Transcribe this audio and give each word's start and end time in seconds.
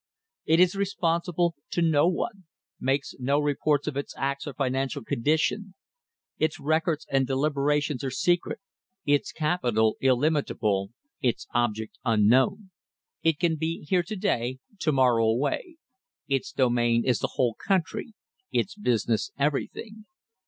It 0.45 0.59
is 0.59 0.73
responsible 0.75 1.53
to 1.69 1.83
no 1.83 2.07
one; 2.07 2.45
makes 2.79 3.13
no 3.19 3.37
reports 3.39 3.85
of 3.85 3.95
its 3.95 4.15
acts 4.17 4.47
or 4.47 4.53
financial 4.55 5.03
condition; 5.03 5.75
its 6.39 6.59
records 6.59 7.05
and 7.11 7.27
delibera 7.27 7.83
tions 7.83 8.03
are 8.03 8.09
secret; 8.09 8.57
its 9.05 9.31
capital 9.31 9.97
illimitable; 10.01 10.89
its 11.21 11.45
object 11.53 11.99
unknown. 12.03 12.71
It 13.21 13.37
can 13.37 13.57
be 13.57 13.83
here 13.87 14.01
to 14.01 14.15
day, 14.15 14.57
to 14.79 14.91
morrow 14.91 15.27
away. 15.27 15.77
Its 16.27 16.51
domain 16.51 17.05
is 17.05 17.19
the 17.19 17.33
whole 17.33 17.53
country; 17.53 18.13
its 18.51 18.73
business 18.73 19.29
everything. 19.37 20.07